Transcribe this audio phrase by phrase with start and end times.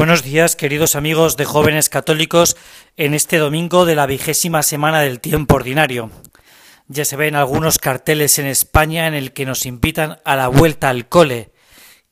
[0.00, 2.56] Buenos días, queridos amigos de jóvenes católicos,
[2.96, 6.10] en este domingo de la vigésima semana del tiempo ordinario.
[6.88, 10.88] Ya se ven algunos carteles en España en el que nos invitan a la vuelta
[10.88, 11.52] al cole.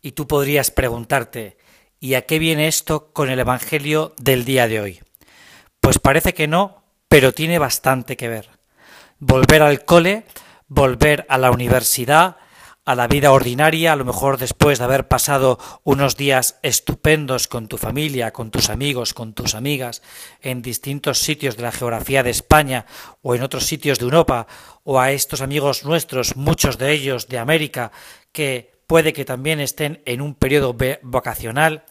[0.02, 1.56] Y tú podrías preguntarte,
[1.98, 5.00] ¿y a qué viene esto con el Evangelio del día de hoy?
[5.80, 8.50] Pues parece que no, pero tiene bastante que ver.
[9.18, 10.26] Volver al cole,
[10.66, 12.36] volver a la universidad,
[12.88, 17.68] a la vida ordinaria, a lo mejor después de haber pasado unos días estupendos con
[17.68, 20.00] tu familia, con tus amigos, con tus amigas,
[20.40, 22.86] en distintos sitios de la geografía de España
[23.20, 24.46] o en otros sitios de Europa,
[24.84, 27.92] o a estos amigos nuestros, muchos de ellos de América,
[28.32, 31.84] que puede que también estén en un periodo vocacional,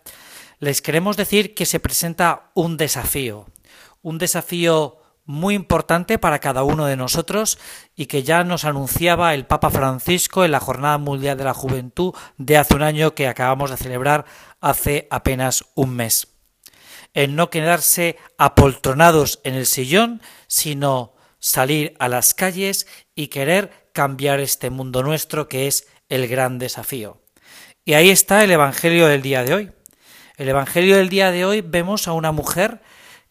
[0.58, 3.46] les queremos decir que se presenta un desafío,
[4.02, 4.97] un desafío
[5.28, 7.60] muy importante para cada uno de nosotros
[7.96, 12.16] y que ya nos anunciaba el Papa Francisco en la Jornada Mundial de la Juventud
[12.38, 14.26] de hace un año que acabamos de celebrar
[14.62, 16.30] hace apenas un mes.
[17.14, 24.40] El no quedarse apoltronados en el sillón, sino salir a las calles y querer cambiar
[24.40, 27.22] este mundo nuestro que es el gran desafío.
[27.84, 29.72] Y ahí está el Evangelio del día de hoy.
[30.38, 32.82] El Evangelio del día de hoy vemos a una mujer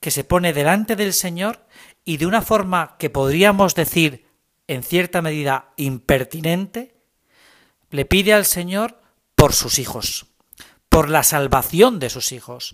[0.00, 1.66] que se pone delante del Señor
[2.04, 4.26] y de una forma que podríamos decir
[4.68, 6.96] en cierta medida impertinente,
[7.90, 9.00] le pide al Señor
[9.34, 10.26] por sus hijos,
[10.88, 12.72] por la salvación de sus hijos,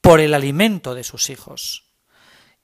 [0.00, 1.84] por el alimento de sus hijos.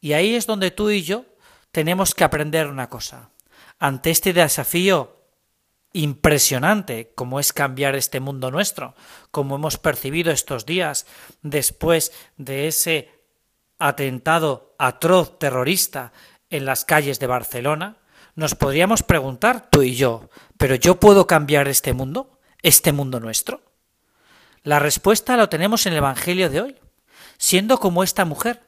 [0.00, 1.24] Y ahí es donde tú y yo
[1.70, 3.30] tenemos que aprender una cosa.
[3.78, 5.16] Ante este desafío
[5.92, 8.94] impresionante como es cambiar este mundo nuestro,
[9.30, 11.06] como hemos percibido estos días
[11.42, 13.15] después de ese
[13.78, 16.12] atentado atroz terrorista
[16.50, 17.96] en las calles de Barcelona,
[18.34, 22.38] nos podríamos preguntar tú y yo, ¿pero yo puedo cambiar este mundo?
[22.62, 23.62] ¿Este mundo nuestro?
[24.62, 26.76] La respuesta la tenemos en el Evangelio de hoy,
[27.38, 28.62] siendo como esta mujer,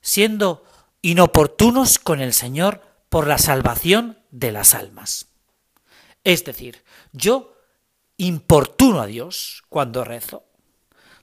[0.00, 0.64] siendo
[1.02, 5.28] inoportunos con el Señor por la salvación de las almas.
[6.24, 7.54] Es decir, yo
[8.16, 10.44] importuno a Dios cuando rezo,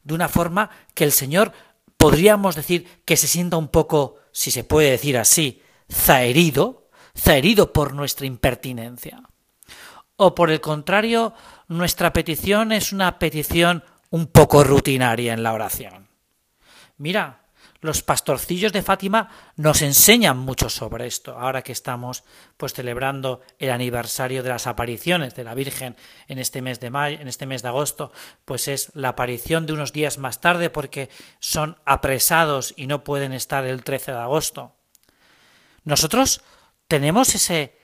[0.04, 1.54] de una forma que el Señor
[1.98, 7.94] podríamos decir que se sienta un poco, si se puede decir así, zaherido, zaherido por
[7.94, 9.24] nuestra impertinencia.
[10.16, 11.34] O por el contrario,
[11.68, 16.08] nuestra petición es una petición un poco rutinaria en la oración.
[16.98, 17.47] Mira,
[17.82, 22.24] los pastorcillos de Fátima nos enseñan mucho sobre esto, ahora que estamos
[22.58, 25.96] pues celebrando el aniversario de las apariciones de la Virgen
[26.28, 28.12] en este mes de mayo, en este mes de agosto,
[28.46, 33.34] pues es la aparición de unos días más tarde porque son apresados y no pueden
[33.34, 34.76] estar el 13 de agosto.
[35.84, 36.42] Nosotros
[36.88, 37.78] tenemos ese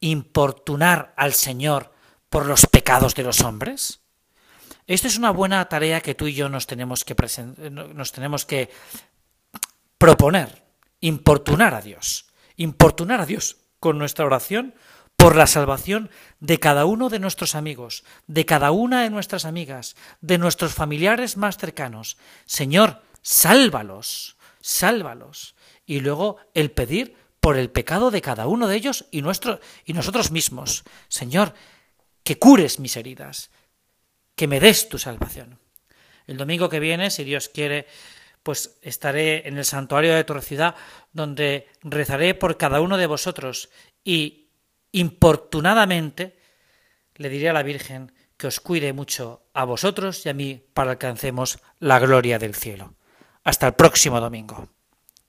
[0.00, 1.92] importunar al Señor
[2.28, 4.00] por los pecados de los hombres.
[4.86, 7.14] Esta es una buena tarea que tú y yo nos tenemos que,
[7.70, 8.70] nos tenemos que
[9.98, 10.64] proponer,
[11.00, 12.26] importunar a Dios,
[12.56, 14.74] importunar a Dios con nuestra oración
[15.16, 19.96] por la salvación de cada uno de nuestros amigos, de cada una de nuestras amigas,
[20.20, 22.16] de nuestros familiares más cercanos.
[22.46, 25.56] Señor, sálvalos, sálvalos.
[25.86, 29.92] Y luego el pedir por el pecado de cada uno de ellos y, nuestro, y
[29.92, 30.84] nosotros mismos.
[31.08, 31.54] Señor,
[32.22, 33.50] que cures mis heridas,
[34.36, 35.58] que me des tu salvación.
[36.28, 37.86] El domingo que viene, si Dios quiere,
[38.48, 40.74] pues estaré en el santuario de tu ciudad,
[41.12, 43.68] donde rezaré por cada uno de vosotros
[44.02, 44.48] y
[44.90, 46.38] importunadamente
[47.16, 50.92] le diré a la Virgen que os cuide mucho a vosotros y a mí para
[50.92, 52.94] alcancemos la gloria del cielo.
[53.44, 54.70] Hasta el próximo domingo.